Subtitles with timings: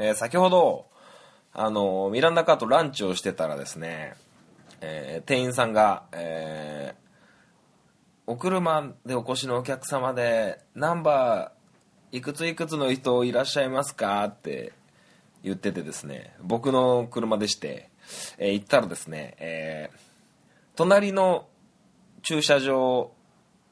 [0.00, 0.86] えー先ほど、
[1.52, 4.14] あの、ミランダカーとランチをしてたらですね、
[4.80, 7.08] えー店員さんが、えー
[8.30, 14.74] お車でお越しのお客様で、ナンバーいくついくつの人いらっしゃいますかって
[15.42, 17.90] 言っててですね、僕の車でして、
[18.38, 19.98] えー行ったらですね、えー
[20.76, 21.48] 隣の
[22.22, 23.10] 駐車場、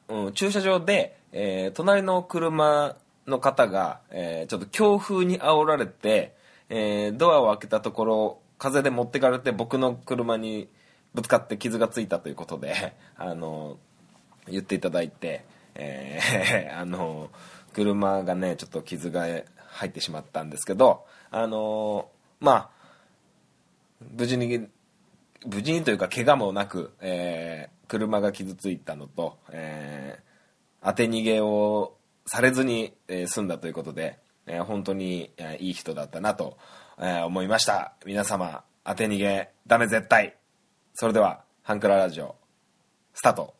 [0.09, 2.97] うん、駐車場で、え隣の車
[3.27, 6.35] の方が、えーちょっと強風に煽られて、
[6.69, 10.69] えードアを開けたところ風で持ってかれて僕の車に
[11.13, 13.77] ぶつかって傷がついたということで、 あの
[14.47, 15.43] 言っていただいて、
[15.75, 17.29] えー あの
[17.73, 19.25] 車がねちょっと傷が
[19.67, 22.09] 入ってしまったんですけどあの
[22.39, 22.69] まあ
[24.15, 24.67] 無事に
[25.45, 30.27] 無事にというか怪我もなく、えー車が傷ついたのと、えー
[30.79, 31.96] 当て逃げを
[32.27, 36.57] されずに、えー済んだということで、えー本当に、えーいい人だったなと、
[36.99, 37.93] えー思いました。
[38.05, 40.37] 皆様当て逃げダメ絶対。
[40.93, 42.35] それでは「ハンクララジオ」
[43.13, 43.55] スタート。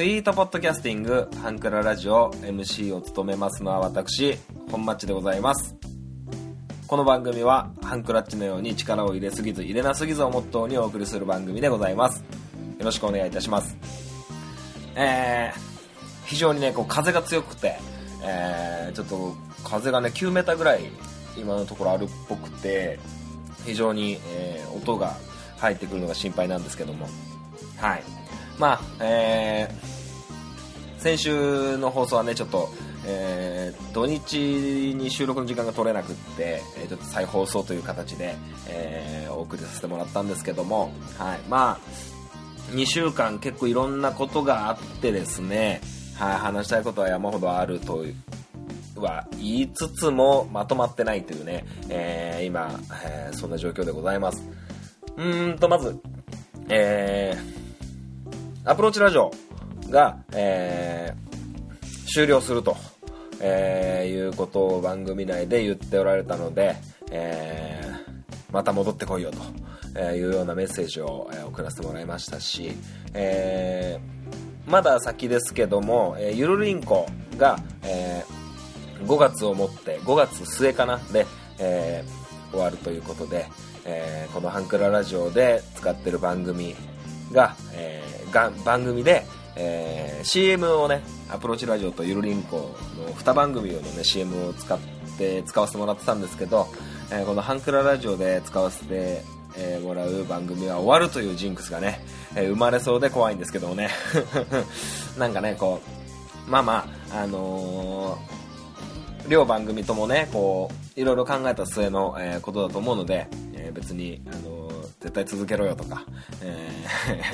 [0.00, 4.34] スイートポッドキャスティングハンクララジオ MC を務めますのは私
[4.70, 5.76] 本マッチでございます。
[6.86, 12.20] この番組はハンクラッチのように力を入れすぎず入れなすぎずをモットーにお送りする番組でございます。
[12.78, 13.76] よろしくお願いいたします。
[14.96, 17.76] えー、非常にねこう風が強くて、
[18.24, 20.80] えー、ちょっと風がね9メーターぐらい
[21.36, 22.98] 今のところあるっぽくて
[23.66, 25.18] 非常に、えー音が
[25.58, 27.06] 入ってくるのが心配なんですけども。
[27.76, 28.19] はい。
[28.60, 29.90] まあえー
[31.00, 32.68] 先週の放送はねちょっと、
[33.06, 38.36] えー土日に収録の時間が取れなくって、えーちょっと再放送という形で、
[38.68, 45.80] えーお送りさせてもらったんですけども、はい、まあ2週間結構いろんなことがあってですね、
[46.16, 48.04] はい、話したいことは山ほどあると
[48.96, 54.42] は言いつつもまとまってないというね、えー今、えーそんな状況でございます。
[55.16, 55.98] うーんとまず
[56.68, 57.59] えー
[58.64, 59.30] アプローチラジオ
[59.88, 61.30] が、えー
[62.12, 62.76] 終了すると、
[63.40, 66.74] えーいうことを番組内で言っておられたので、
[67.10, 69.38] えーまた戻ってこいよと
[69.94, 72.72] えーいうようなメッセージを、送らせてもらいましたし、
[73.14, 77.06] えーまだ先ですけども、えーゆるりんこ
[77.38, 81.26] が、えー5月をもって5月末かなで、
[81.58, 83.46] えー終わるということで、
[83.84, 86.74] えーこの「ハンクララジオ」で使ってる番組
[87.32, 89.24] が,、えーが番組で、
[89.56, 94.78] えー CM をねアプローチラジオとゆるりんこの2番組のね CM を使っ
[95.16, 96.68] て使わせてもらってたんですけど、
[97.10, 99.22] えーこの「ハンクララジオ」で使わせて
[99.56, 102.00] えーもらう番組は終わるというジンクスがね、
[102.34, 103.90] えー生まれそうで怖いんですけどもね。
[105.18, 105.80] なんかねこ
[106.46, 108.18] うまあまああの
[109.28, 114.59] 両番組ともねこういろいろ考えた末の、えーことだと思うので、えー別に、あの
[115.00, 116.04] 絶対続けろよとか、
[116.42, 117.24] えー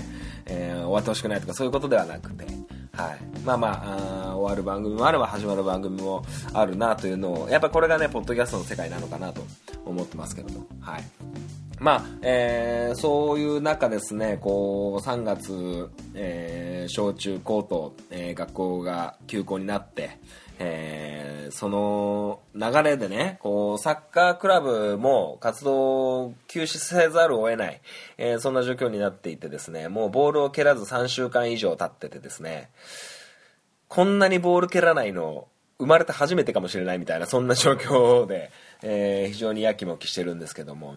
[0.46, 2.44] えー終わってほしくないとかそういうことではなくて、
[2.92, 9.42] はい、まあまああ終わる番組もあれば始まる番組もあるなというのをやっぱこれがねポッドキャストの世界なのかなと
[9.84, 11.04] 思ってますけどもはい。
[11.78, 20.18] まあ、えーそういう中ですね、こう、3月、えー小中高と、えー学校が休校になって、
[20.58, 27.80] えーその流れでね、こう、サッカークラブも活動を休止せざるを得ない、
[28.18, 32.70] えーそんな状況になっていてですね、もうボールを蹴らず3週間以上経っててですね、
[33.88, 35.46] こんなにボール蹴らないの、
[35.78, 38.50] 生まれて初めてかもしれないみたいな、そんな状況で、
[38.82, 40.96] えー非常にやきもきしてるんですけども、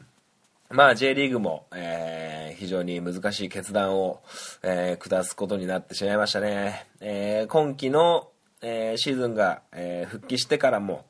[0.71, 4.21] まあ J リーグも、えー非常に難しい決断を、
[4.63, 6.87] えー下すことになってしまいましたね。
[7.01, 8.29] えー今季の、
[8.61, 11.05] えーシーズンが、えー復帰してからも、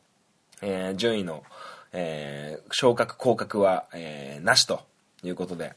[0.61, 1.43] えー順位の、
[1.93, 4.81] えー昇格降格は、えーなしと
[5.23, 5.73] いうことで。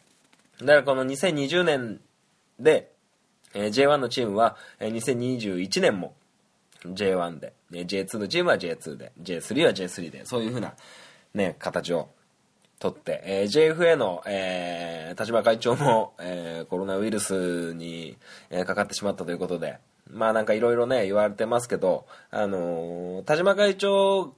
[0.60, 2.00] だからこの2020年
[2.58, 2.90] で、
[3.54, 6.14] えー J1 のチームは、えー2021年も
[6.84, 10.74] J1 で、えー J2 のチームは J2 で、J3 は J3 で、そういう風な、
[11.34, 12.08] ね、形を
[12.78, 18.16] とって、えー JFA の、えー田島会長も、えーコロナウイルスに、
[18.50, 19.78] えーかかってしまったということで、
[20.12, 24.34] まあなんかいろいろね、言われてますけど、あのー田島会長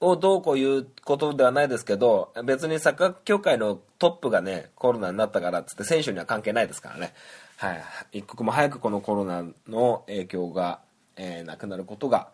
[0.00, 7.14] をどうこう言うことではないですけど、別にサッカー協会のトップがね、コロナになったからっつって選手には関係ないですからね。
[7.56, 7.82] はい。
[8.18, 10.80] 一刻も早くこのコロナの影響が、
[11.16, 12.28] えー、なくなることが、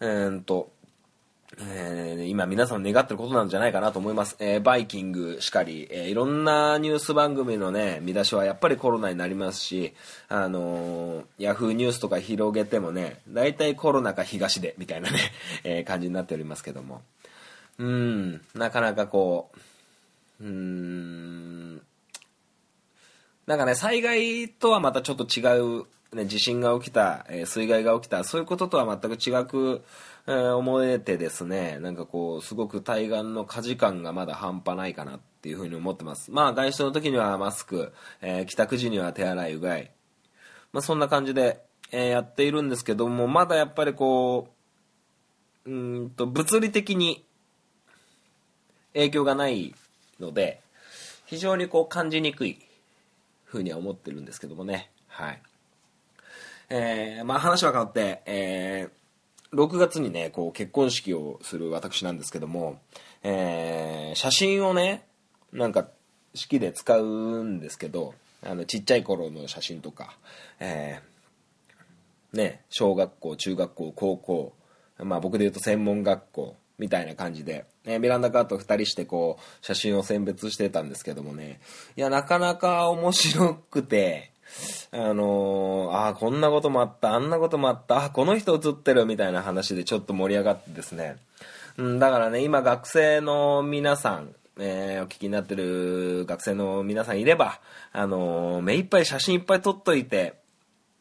[0.00, 0.70] えー、と、
[1.58, 4.36] えー、今皆さん願ってることなんじゃないかなと思います。
[4.38, 9.92] えー、バイキングしかり、えー、いろんなニュース番組のね、見出しはやっぱりコロナになりますし、
[10.28, 15.18] あのー、ヤフーニュースとか広げてもね、大体コロナか東で、みたいなね、
[15.64, 17.02] え感じになっておりますけども。
[17.78, 19.50] うん、なかなかこ
[20.40, 21.82] う、うーん、
[23.46, 25.42] なんかね、災害とはまたちょっと違
[25.80, 29.82] う、ね、地震が起きた、え水害が起きた、そういうこととは全く違く、
[30.26, 36.30] え、思えてですね、なんかこう、すごく対岸の火事感がまだ半端ないかなっていうふうに思ってます。
[36.30, 39.90] まあ、外出の時にはマスク、えー、帰宅時には手洗い、うがい。
[40.72, 41.62] まあ、そんな感じで、
[41.92, 44.48] えー、やっているんですけども、まだやっぱりこ
[45.66, 47.24] う、うんと、物理的に
[48.92, 49.74] 影響がない
[50.18, 50.60] ので、
[51.26, 52.58] 非常にこう感じにくい
[53.44, 54.90] ふうには思ってるんですけどもね。
[55.08, 55.42] はい。
[56.70, 58.99] えー、まあ話は変わって、えー、
[59.52, 62.80] 6月にね、こう結婚式をする私なんですけども、
[63.22, 65.06] えー、写真をね、
[65.52, 65.88] なんか
[66.34, 70.16] 式で使うんですけど、あの、ちっちゃい頃の写真とか、
[70.60, 74.52] えー、ね、小学校、中学校、高校、
[74.98, 81.60] まあ僕で言うと専門学校みたいな感じで、えー、ミランダカーと2人してこう、写真を選別してたんですけどもね、
[81.96, 84.30] いや、なかなか面白くて、
[84.92, 91.16] あのー、ああ、こんなこともあった、あんなこともあった、あこの人映ってるみたいな話でちょっと盛り上がってですね。
[91.76, 97.60] うん、だからね、今学生の皆さん、えー、お聞きになってる学生の皆さんいれば、
[97.92, 100.34] あのー、目いっぱい写真いっぱい撮っといて、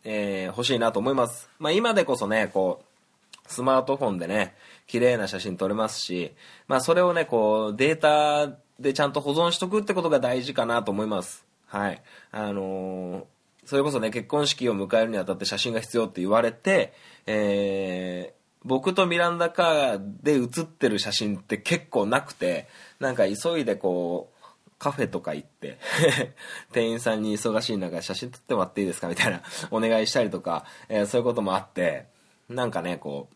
[0.04, 1.50] えー、欲しいなと思います。
[1.60, 4.56] まあ今でこそね、こう、スマートフォンでね、
[4.88, 6.32] 綺麗な写真撮れますし、
[6.68, 11.46] まあそれをね、こう、データでちゃんと保存しとくってことが大事かなと思います。
[11.66, 12.02] はい。
[12.32, 13.24] あのー
[13.70, 16.92] それこそね、結婚式を迎えるにあたって写真が必要って言われて、
[17.28, 22.68] えー、僕とミランダカーで写ってる写真って結構なくて、
[23.00, 24.32] なんか急いでこ
[24.66, 25.78] う、カフェとか行って
[26.74, 32.08] 店員さんに忙しい中写真撮ってもらっていいですかみたいなお願いしたりとか、えー、そういうこともあって、
[32.50, 33.30] なんかね、こ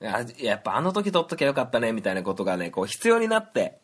[0.00, 3.78] う、ややっぱあの時撮っときゃよかったね、みたいなことがね、こう必要になって、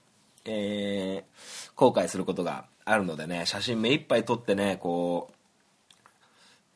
[0.46, 5.33] えー、後悔することがあるのでね、写真目いっぱい撮ってね、こう、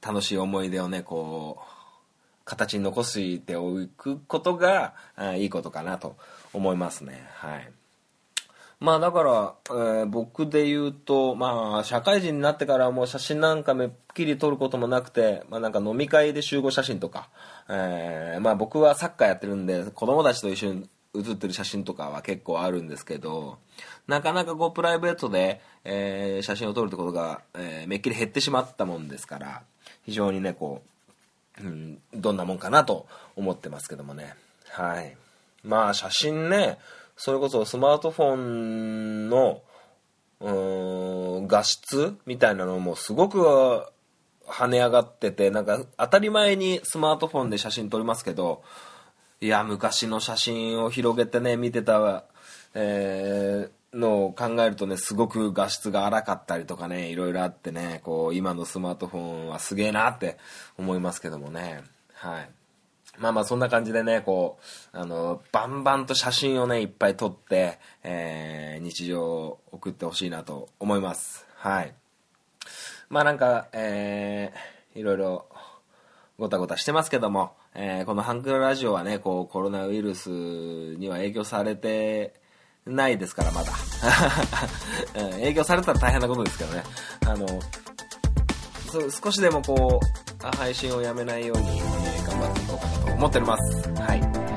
[0.00, 4.94] 楽しい思い出をね、こう、形に残しておくことが、
[5.36, 6.16] いいことかなと
[6.52, 7.26] 思いますね。
[7.34, 7.70] はい。
[8.80, 17.28] まあだから、えー、僕で言うと、まあ社会人になってからもう写真なんかめっきり撮ることもなくて、まあなんか飲み会で集合写真とか、
[17.68, 23.58] えー、まあ僕はサッカーやってるんで子供たちと一緒に写ってる写真とかは結構あるんですけど、
[24.06, 29.62] なかなかこうプライベートで、えー、写真を撮るってことが、えめっきり減ってしまったもんですから、
[30.08, 30.80] 非常にね、こ
[31.60, 33.06] う、うん、どんなもんかなと
[33.36, 34.34] 思ってますけどもね。
[34.70, 35.14] はい。
[35.62, 36.78] まあ写真ね、
[37.14, 39.60] それこそスマートフォンの、
[40.40, 43.84] うーん、画質みたいなのもすごく
[44.46, 48.62] 跳ね上がってて、なんか当たり前にスマートフォンで写真撮りますけど、
[49.42, 52.24] いや、昔の写真を広げてね、見てた、
[52.72, 60.38] えー、のを考えるとね、すごく画質が荒かったりとかね、いろいろあってね、こう、今のスマートフォンはすげえなって
[60.76, 61.82] 思いますけどもね。
[62.14, 62.50] はい。
[63.18, 64.58] まあまあそんな感じでね、こ
[64.92, 71.46] う、あの、バンバンと写真をね、いっぱい撮って、えー、日常を送ってほしいなと思います。
[71.56, 71.94] はい。
[73.08, 75.46] まあなんか、えー、いろいろ
[76.38, 82.34] ごたごたしてますけども、えー、このハンクルラジオはね、こう、コロナウイルスには影響されて、
[82.88, 83.72] ないですから、まだ。
[85.38, 86.82] 営業されたら大変なことですけどね。
[87.26, 87.46] あの、
[89.10, 91.82] 少しでもこう、配信をやめないように、え、
[92.26, 93.90] 頑張っていこうかなと思っております。
[94.02, 94.48] はい。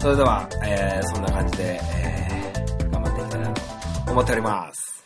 [0.00, 3.62] それでは、えー、そんな感じで、えー、頑張っていきたいなと
[4.12, 5.04] 思っております。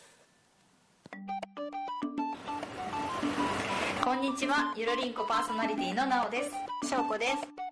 [4.02, 6.44] こんにちは、ゆるりんこパーソナリティのなおで
[6.82, 6.88] す。
[6.88, 7.62] しょうこです。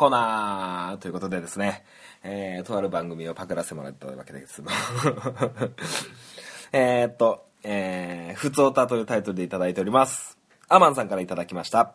[0.00, 1.84] コーナーということでですね、
[2.22, 4.62] えー、とある番組をパクらせてもらったわけです
[6.72, 10.38] えっと、えー、ふつおたというタイトルでいただいております。
[10.70, 11.92] アマンさんからいただきました。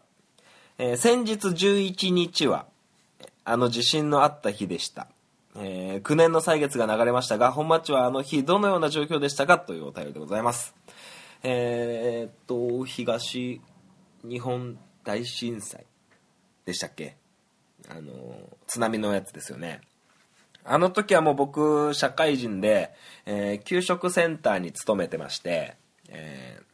[0.77, 2.67] えー先日11日は、
[3.43, 5.07] あの地震のあった日でした。
[5.55, 9.57] えー9年の歳月が流れましたが、本マッチはあの日どのような状況でしたか？
[9.57, 10.75] というお便りでございます。
[11.41, 13.59] えーっと、東
[14.23, 15.87] 日本大震災
[16.65, 17.24] でしたっけ？
[17.89, 18.11] あの、
[18.67, 19.81] 津波のやつですよね。
[20.63, 22.91] あの時はもう僕、社会人で、
[23.25, 25.75] えー給食センターに勤めてまして、
[26.09, 26.65] えー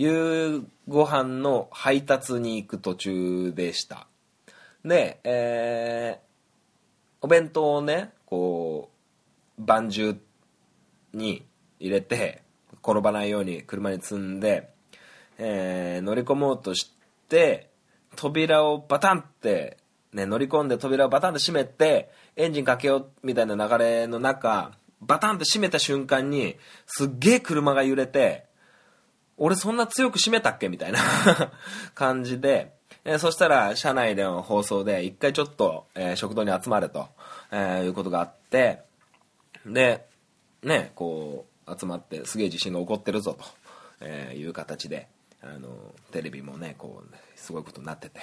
[0.00, 4.06] 夕ご飯の配達に行く途中でした。
[4.84, 6.28] で、えー
[7.20, 8.90] お弁当をね、こ
[9.58, 10.16] う、晩中
[11.12, 11.44] に
[11.80, 12.42] 入れて、
[12.84, 14.70] 転ばないように車に積んで、
[15.38, 16.92] えー乗り込もうとし
[17.28, 17.70] て、
[18.14, 19.78] 扉をバタンって、
[20.12, 28.48] ね、乗り込んで扉をバタンって閉めて、エンジンかけようみたいな流れの中、バタンって閉めた瞬間に、すっげえ車が揺れて、
[29.38, 30.98] 俺そんな強く閉めたっけみたいな
[31.94, 32.74] 感じで、
[33.04, 37.08] えーそしたら車内での放送で一回ちょっと、えー食堂に集まれと、
[37.50, 38.82] えーいうことがあって
[39.64, 40.06] で
[40.62, 43.44] ねこう集まってすげえ地震が起こってるぞと、
[44.00, 45.08] えいう形で
[45.40, 45.68] あの
[46.10, 48.20] テレビもねこうすごいことになってて。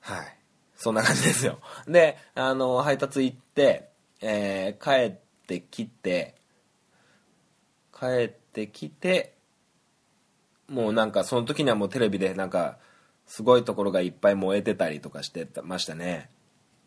[0.00, 0.36] はい。
[0.78, 1.58] そんな感じですよ。
[1.86, 3.90] であの配達行って、
[4.22, 6.36] えー帰ってきて
[7.92, 9.34] 帰ってきて
[10.68, 12.78] もうなんかその時にはもうテレビでなんか
[13.26, 16.30] すごいところがいっぱい燃えてたりとかしてましたね。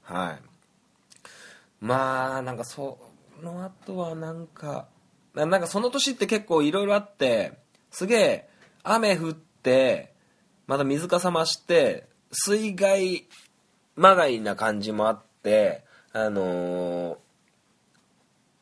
[0.03, 0.41] はい。
[1.81, 2.97] まあなんかそ
[3.43, 4.87] の後はなんか
[5.33, 7.53] なんかその年って結構いろいろあって
[7.89, 8.49] すげえ
[8.83, 10.13] 雨降って
[10.67, 13.27] また水かさ増して水害
[14.01, 17.15] まがいな感じもあってあのー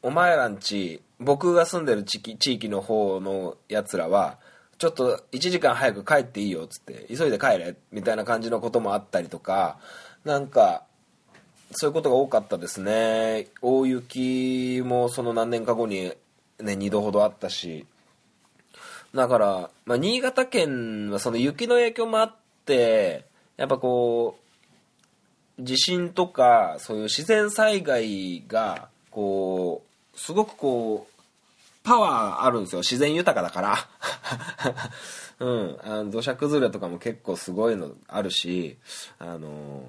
[0.01, 4.37] お前らんち僕が住んでる地域地域の方のやつらは
[4.77, 9.77] ちょっと1時間早く帰っていいよっつって急いで帰れみたいな感じのこともあったりとか
[10.23, 10.83] なんか
[11.71, 13.47] そういうことが多かったですね。
[13.61, 16.15] 大雪もその何年か後に、ね、
[16.59, 17.85] 2度ほどあったし。
[19.13, 23.25] だから、まあ、新潟県はその雪の影響もあって
[23.57, 24.48] やっぱこう
[25.59, 31.19] 地震とかそういう自然災害がこうすごくこう
[31.83, 32.79] パワーあるんですよ。
[32.81, 33.77] 自然豊かだから。
[35.39, 35.77] うん。
[35.81, 38.77] あの土砂崩れとかも結構すごいのあるし
[39.17, 39.83] あの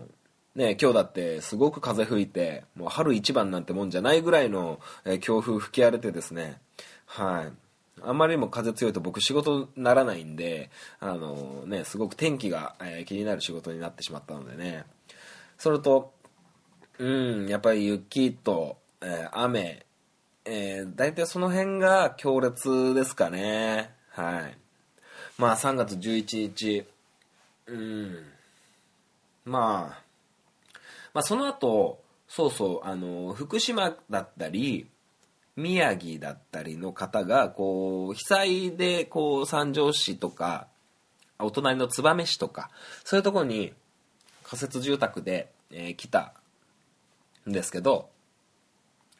[0.54, 6.60] ね今日だってすごく風吹いてもう春一番なんてもんじゃないぐらいの、え強風吹き荒れてですね。
[7.06, 7.52] はい。
[8.02, 14.84] あんまりにも風強いと僕仕事ならないんであのねすごく天気が、えー気になる仕事になってしまったのでね。
[15.60, 16.14] それと
[16.98, 17.04] う
[17.44, 19.84] んやっぱり雪と、えー雨
[20.46, 23.90] えー、大体その辺が強烈ですかね。
[24.08, 24.58] はい。
[25.36, 26.86] まあ3月11日。
[27.66, 28.24] うん。
[29.44, 30.02] まあ
[31.12, 34.86] まあその後そうそうあの福島だったり
[35.56, 40.68] 宮城だったりの方がこう被災でこう三条市とか
[41.38, 42.70] お隣の燕市とか
[43.04, 43.74] そういうところに
[44.50, 46.34] 仮設住宅で、えー来た
[47.48, 48.10] んですけど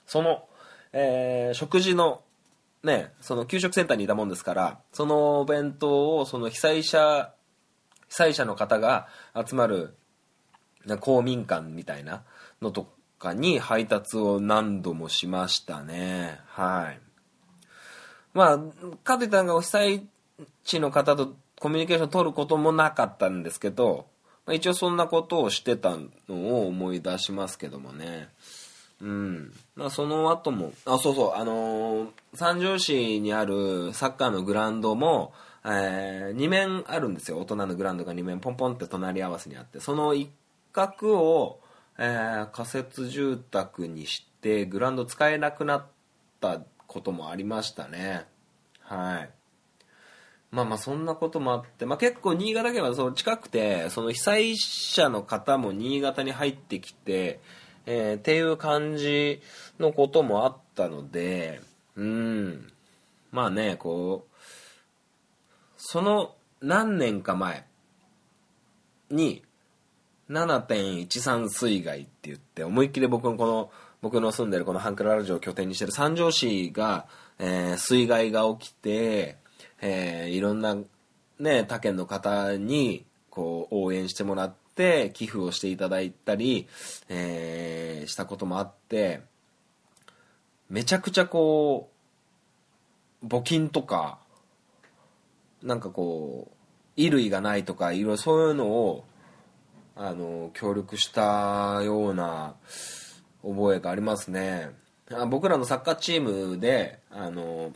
[0.06, 0.48] その、
[0.92, 2.22] えー食事の
[2.82, 7.32] ねその給食センターにいたもんですからそのお弁当をその被災者
[8.08, 9.06] 被災者の方が
[9.46, 9.94] 集まる
[10.98, 12.24] 公民館みたいな
[12.60, 16.40] のとかに配達を何度もしましたね。
[16.46, 17.00] はい。
[18.34, 18.58] まあ
[19.04, 20.06] かといってなんか被災
[20.64, 24.06] 地の方とコミュニケーション取ることもなかったんですけど、
[24.50, 25.96] まあ、一応そんなことをしてた
[26.28, 28.30] のを思い出しますけどもね。
[29.00, 29.52] うん。
[29.76, 31.32] まあその後もあそうそう。
[31.36, 35.32] あのー三条市にあるサッカーのグラウンドも、
[35.64, 37.38] え2面あるんですよ。
[37.38, 39.78] 大人のグラウンドが2面ポンポンって隣り合わせにあって。
[39.78, 40.28] その一
[40.72, 41.60] 角を、
[41.96, 45.86] えー仮設住宅にしてグラウンド使えなくなっ
[46.40, 48.26] たこともありましたね。
[48.80, 49.30] はい。
[50.50, 57.40] まあまあそんなこともあって、まあ、結構新潟県はそう近くてその被災者の方も新潟に入ってきて、
[57.86, 59.40] えーっていう感じ
[59.78, 61.60] のこともあったので
[61.96, 62.72] うん。
[63.30, 64.36] まあねこう
[65.76, 67.64] その何年か前
[69.10, 69.42] に
[70.30, 73.70] 7.13水害って言って思いっきり僕のこの
[74.02, 77.06] 僕の住んでるこのハンクララジオを拠点にしてる三条市が、
[77.38, 79.36] えー水害が起きて、
[79.80, 80.76] えーいろんな
[81.38, 86.68] ね他県の方にこう応援してもらって寄付をしていただいたり、
[87.08, 89.20] えーしたこともあって
[90.68, 91.90] めちゃくちゃこ
[93.22, 94.18] う募金とか
[95.62, 99.04] なんかこう衣類がないとかいろいろそういうのを
[99.96, 102.54] あの協力したような
[103.42, 104.70] 覚えがありますね。
[105.28, 106.22] 僕らのサッカーチー
[106.52, 107.72] ムであの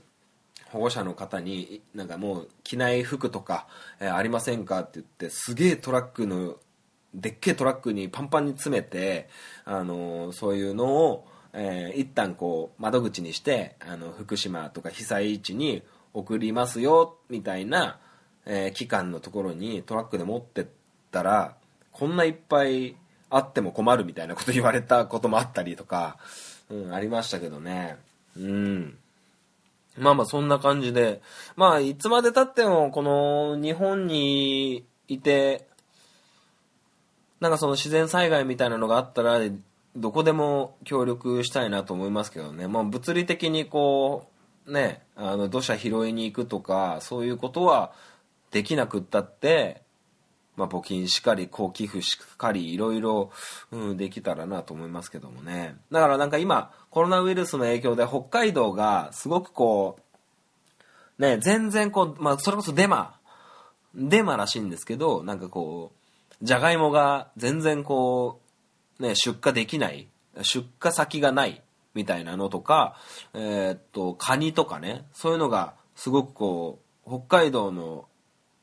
[0.75, 3.69] 保護者の方になんかもう着ない服とか、
[4.01, 6.57] えーありませんかって言ってすげえトラックの
[7.15, 9.29] でっけえトラックにパンパンに詰めて
[9.65, 18.01] あのそういうのを、えー一旦こう窓口にしてあの福島とか被災地に送りますよみたいな、
[18.45, 20.67] えー機関のところにトラックで持ってっ
[21.13, 21.55] たら
[21.93, 22.97] こんないっぱい
[23.31, 26.19] あっても困るみたいなこと言われたこともあったりとか、
[26.69, 27.97] うん、ありましたけどね。
[28.37, 28.99] うん。
[29.97, 31.23] まあまあそんな感じで。
[31.57, 35.69] まあいつまでたってもこの日本にいて
[37.41, 39.39] なんかその自然災害みたいなのがあったら
[39.97, 44.31] どこでも協力したいなと思いますけどね、まあ、物理的にこ
[44.67, 47.93] うねあの土砂拾いに行くとかそういうことは
[48.51, 49.83] できなくったって、
[50.57, 53.31] まあ、募金しかりこう寄付しかりいろいろ、
[53.73, 55.77] うん、できたらなと思いますけどもね。
[55.91, 59.99] だからなんか今コロナウイルスの影響で北海道がすごくこ
[61.19, 63.19] うね全然こう、まあ、それこそデマ
[63.95, 65.93] デマらしいんですけどなんかこ
[66.41, 68.41] うじゃがいもが全然こ
[68.99, 70.09] うね出荷できない
[70.43, 71.63] 出荷先がない
[71.95, 72.97] みたいなのとか
[73.35, 78.07] えーっとカニとかねそういうのがすごくこう北海道の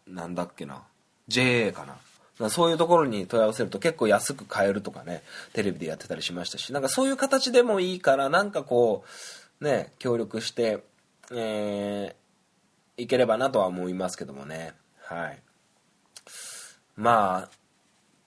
[0.07, 0.83] なんだっけな
[1.31, 1.95] JA かな。
[2.37, 5.21] かそういうところに問い合わせると結構安く買えるとかね
[5.53, 9.03] テレビでやってたりしましたしなんかそういう形でもいいからなんかこ
[9.59, 10.83] うね協力して、
[11.31, 12.21] えー
[13.01, 14.73] いければなとは思いますけどもね。
[15.03, 15.39] はい。
[16.95, 17.49] ま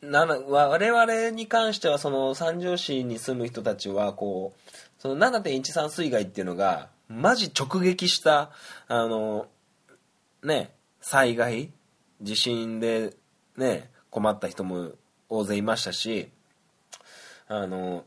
[0.02, 8.50] あな我々に関してはその三条市に住む人たちはこうその7.13水害っていうのがマジ直撃した
[8.88, 9.46] あの
[10.42, 11.70] ね災害
[12.21, 13.14] 地震で
[13.56, 14.92] ね困った人も
[15.28, 16.28] 大勢いましたし
[17.49, 18.04] あの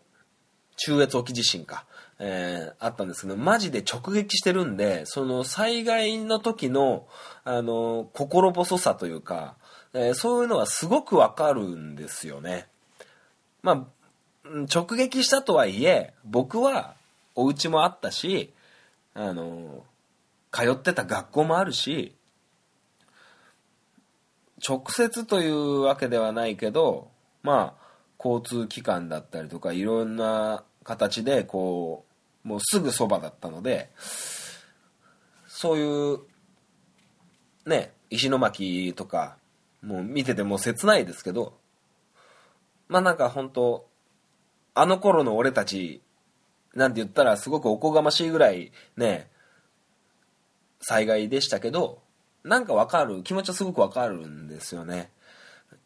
[0.78, 1.86] 中越沖地震か、
[2.20, 7.08] えーあったんですけどマジで直撃してるんでその災害の時の
[7.43, 9.56] あの心細さというか、
[9.93, 12.67] えーそういうのはすごくわかるんですよね。
[13.63, 16.96] まあ直撃したとはいえ僕は
[17.36, 18.54] お家もあったし
[19.13, 19.84] あの
[20.52, 22.15] 通ってた学校もあるし
[24.65, 27.10] 直接というわけではないけど
[27.43, 27.88] まあ
[28.20, 32.06] 交通機関だったりとかいろんな形でこ
[32.46, 33.89] うもうすぐそばだったので
[35.48, 36.20] そういう
[37.65, 39.38] ね石巻とか
[39.84, 41.58] もう見てても切ないですけど
[42.88, 43.88] まあなんか本当
[44.74, 46.02] あの頃の俺たち
[46.74, 49.30] なんて言ったらすごくおこがましいぐらいね
[50.80, 52.02] 災害でしたけど
[52.43, 55.12] なんかわかる気持ちはすごくわかるんですよね。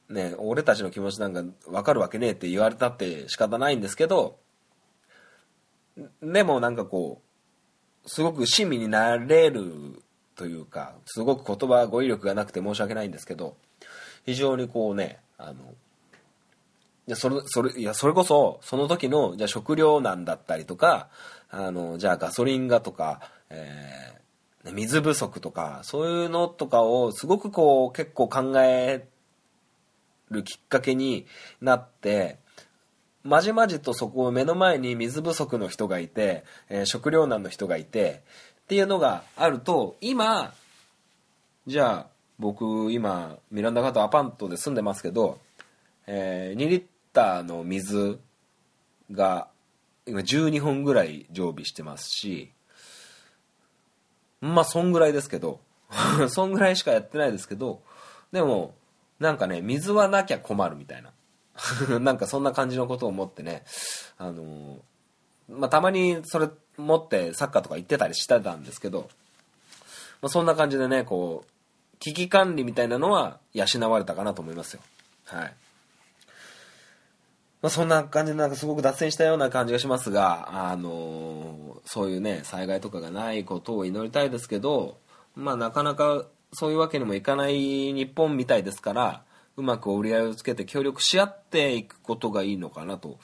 [0.09, 4.37] ね俺たちの気持ちなんかわかるわけねえって言われたって仕方ないんですけど
[6.21, 7.21] でもなんかこ
[8.05, 10.01] うすごく親身になれる
[10.35, 13.55] というかすごく言葉語彙力がなくて申し訳ないんですけど
[14.25, 15.53] 非常にこうねあの
[17.07, 21.09] いやそれそれいやそれこそその時のじゃ食糧難だったりとか
[21.49, 24.20] あのじゃあガソリンがとか、えー
[24.65, 29.07] 水不足とかそういうのとかをすごくこう結構考え
[30.29, 31.25] るきっかけに
[31.61, 32.37] なって
[33.23, 38.23] まじまじとそこを目の前に水不足の人がいて、えー食糧難の人がいて
[38.61, 40.53] っていうのがあると今
[41.67, 42.07] じゃあ
[42.39, 45.39] 僕今ミランダカートアパートで住んでますけど、
[46.07, 48.19] えー2リッターの水
[49.11, 49.47] が
[50.07, 52.51] 今12本ぐらい常備してますし
[54.41, 55.59] まあそんぐらいですけど。
[56.29, 57.81] そんぐらいしかやってないですけど。
[58.31, 58.75] でも
[59.19, 61.11] なんかね水はなきゃ困るみたいな。
[61.99, 63.63] なんかそんな感じのことを思ってね。
[64.17, 64.79] あのー
[65.51, 69.09] まあたまにそれ持ってサッカーとか行ってたりしてたんですけど、
[70.21, 74.81] まあ、そんな感じでねこう危機管理みたいなのは養われたかなと思いますよ。
[75.25, 75.53] はい
[77.61, 84.97] まあ、そんな感じでなんかすごく脱線したような感じがしますが、あのーそういうね災害とかがないことを祈りたいですけど、
[85.35, 89.23] まあ、なかなかそういうわけにもいかない日本みたいですから
[89.57, 93.17] うまく折り合いをつけて協力し合っていくことがいいのかなと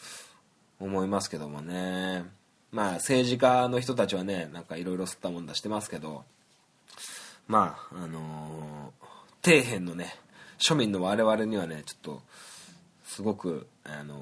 [0.80, 2.26] 思いますけどもね。
[2.72, 6.26] まあ政治家の人たちはねなんかいろいろ吸ったもんだしてますけど
[7.48, 9.08] まああのー
[9.50, 10.14] 底辺のね
[10.60, 12.22] 庶民の我々にはねちょっと
[13.06, 14.22] すごくあの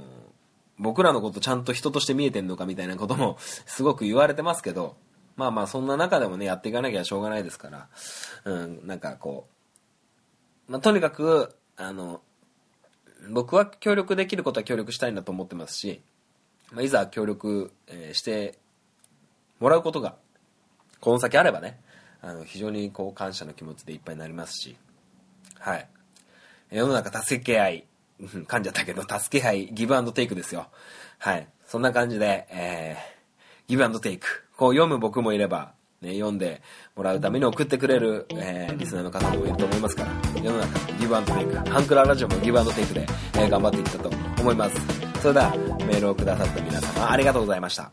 [0.77, 4.95] 僕らのことちゃんと人として見えてんのかみたいなことも すごく言われてますけど
[5.35, 7.87] まあまあそんな中でもねやっていかなきゃしょうがないですから
[8.45, 9.47] うんなんかこ
[10.67, 12.21] う、まあ、とにかくあの
[13.29, 16.01] 僕は協力できることは協力したいんだと思ってますし、
[16.71, 18.59] まあ、いざ協力、えして
[19.59, 20.15] もらうことが
[20.99, 21.79] この先あればね
[22.21, 24.77] あの非常にこう感謝の気持ちでいっぱいになりますし
[25.65, 25.87] はい。
[26.69, 27.85] 世の中助け合い。
[28.21, 30.67] 噛んじゃったけど助け合いギブアンドテイクですよ。
[31.19, 31.47] はい。
[31.67, 33.15] そんな感じで、えー
[33.67, 34.43] ギブアンドテイク。
[34.55, 36.61] こう読む僕もいれば、ね、読んで
[36.95, 41.55] もらうために送ってくれる、えーリスナーの方もいると思いますから世の中ギブアンドテイク。
[41.69, 44.75] ハンクララジオもギブアンドテイクで、えー頑張っていったと思います。
[45.21, 45.49] それでは
[45.79, 47.91] メールをくださった皆様ありがとうございました。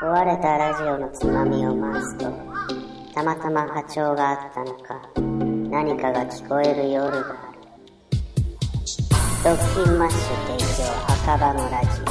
[0.00, 2.51] 壊れたラジオのつまみを回すと
[3.14, 5.02] たまたま波長があったのか
[5.70, 7.58] 何かが聞こえる夜がある。
[9.44, 10.20] ドッキンマッシュ
[10.56, 12.04] 提供墓場のラジオ。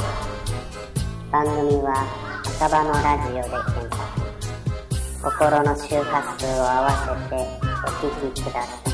[1.32, 2.06] 番組は
[2.60, 4.12] 墓場のラジオで検索。
[5.22, 7.42] 心の周波数を合わせて
[7.84, 8.91] お聴きください。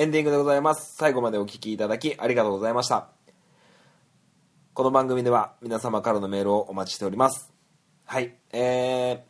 [0.00, 0.94] エンディングでございます。
[0.96, 3.08] 最後までお聞きいただきありがとうございました。
[4.72, 7.52] この番組では皆様からのメールをお待ちしております。
[8.06, 9.22] はい、え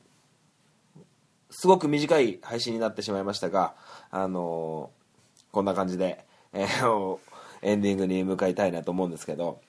[0.96, 1.02] ー、
[1.50, 3.74] すごく短い配信になってしまいましたが、
[4.12, 7.18] あのーこんな感じで、えー
[7.62, 9.60] エンディングに向かいたいなと思うんですけど、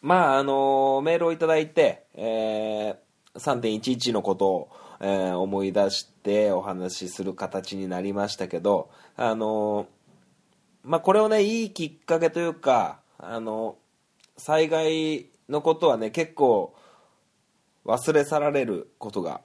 [0.00, 4.68] まあ、あのーメールをいただいて、えー3.11のことを、
[5.00, 9.99] えー思い出してお話しする形になりましたけど、あのー
[10.82, 13.76] まあ、これをね、いいきっかけというか、あの
[14.36, 16.74] 災害のことはね、結構
[17.84, 19.42] 忘れ去られることが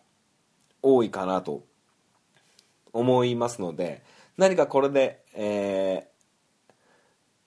[0.81, 1.63] 多いかなと
[2.93, 4.03] 思いますので、
[4.37, 6.15] 何かこれで、えー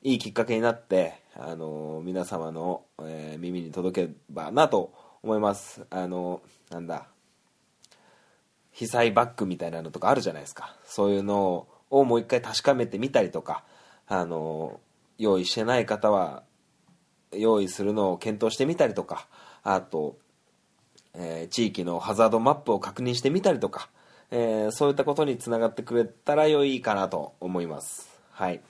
[0.01, 5.87] いいきっかけになって、あの皆様の、えー耳に届けばなと思います。
[5.90, 7.09] あのなんだ、
[8.70, 10.77] 被災バッグみたいなのとかあるじゃないですか。
[10.85, 13.64] そういうのをもう一回確かめてみたりとか、
[14.08, 14.80] あの
[15.18, 16.42] 用意してない方は、
[17.32, 19.26] 用意するのを検討してみたりとか、
[19.62, 20.16] あと、
[21.14, 23.88] えー地域のハザードマップを確認してみたりとか、
[24.30, 28.08] えーそういったことにつながってくれたら良いかなと思います。
[28.32, 28.60] はい。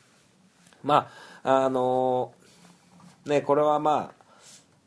[0.82, 1.10] ま
[1.42, 2.32] あ、あの
[3.26, 4.12] ね、これはま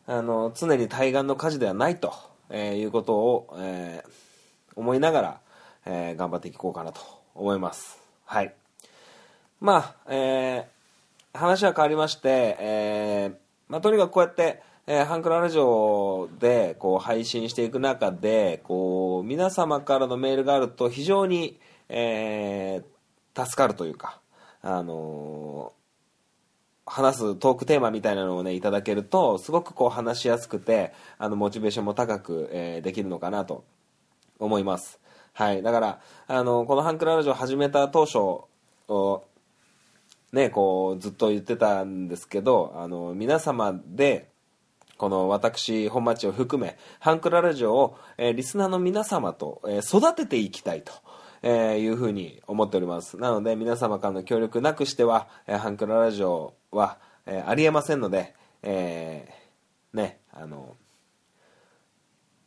[0.08, 2.14] あ、あの常に対岸の火事ではないと、
[2.50, 4.04] えいうことを、え
[4.76, 5.40] 思いながら、
[5.86, 7.02] え頑張っていこうかなと
[7.36, 8.00] 思います。
[8.26, 8.54] はい。
[9.62, 10.72] まあ、えー
[11.34, 13.36] 話は変わりまして、えー
[13.70, 22.84] まあ、とにかくこうやって、えーハンクララジオでこう配信していく中でこう皆様からのメールがあると非常に、えー
[23.34, 24.20] 助かるというか、
[24.62, 25.82] あのー
[26.92, 33.64] 話すトークテーマみたいなのをねいただけるとすごくこう話しやすくてあのモチベーションも高く、えーできるのかなと
[34.40, 35.00] 思います。
[35.32, 35.64] はい。
[35.64, 38.42] だからあのこのハンクララジオ始めた当初
[40.32, 44.30] ねこうずっと言ってたんですけどあの皆様で
[44.98, 50.94] この私本町を含めハンクララジオを、えーリスナーの皆様と、えー育てていきたいと、
[51.42, 53.18] えーいうふうに思っております。
[53.18, 60.76] なので皆様からの協力なくしては、えーハンクララジオは、えーありえませんので、えーねあの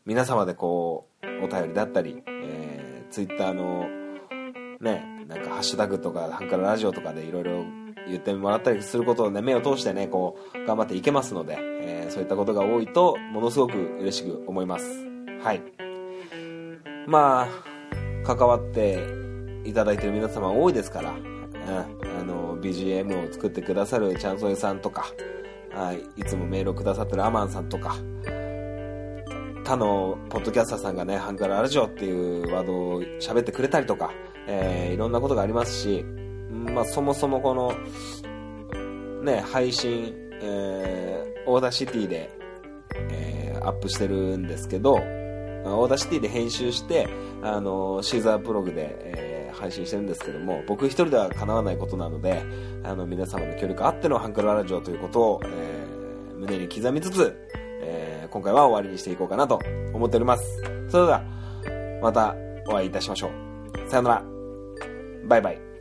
[0.07, 4.04] 皆様でこうお便りだったり、えー、ツイッターの
[4.81, 7.65] ね、なんかハッシュタグとか、ハンカララジオとかでいろいろ
[8.09, 14.85] 言ってもらったりすることをね、目を通してね、こう、頑張っていけますので、えー、そういったことが多いと、ものすごく嬉しく思います。
[15.43, 15.63] はい。
[17.07, 17.49] ま
[18.25, 18.99] あ、関わって
[19.65, 25.07] いただいてる皆様多いですから、うん、あの、BGM を作ってくださるチャンソエさんとか、
[25.71, 27.97] はい、いつもメールをくださってるアマンさんとか、
[29.65, 34.13] 他のポッドキャスターさんがね、ハンカララジオっていうワードを喋ってくれたりとか、
[34.47, 36.05] えー、いろんなことがありますし、
[36.51, 37.73] まあ、そもそもこの、
[39.23, 42.31] ね、配信、えー、 Audacity で、
[43.11, 47.09] えー、アップしてるんですけど、 Audacity で編集して、
[47.43, 52.43] あの、 Seesaa ブログで、えー、配信してるんですけども、僕一人では叶わないことなので、
[52.83, 57.35] あの、皆様の協力あってのハンカララジオということを、えー、胸に刻みつつ、
[57.83, 59.59] えー、今回は終わりにしていこうかなと
[59.93, 60.63] 思っております。
[60.89, 61.25] それでは、
[62.03, 62.37] また
[62.69, 63.91] お会いいたしましょう。
[63.91, 64.34] さよなら。
[65.27, 65.74] バイバイ。